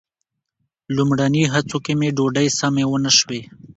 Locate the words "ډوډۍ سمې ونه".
2.17-3.11